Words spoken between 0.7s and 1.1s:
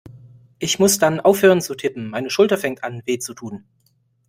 muss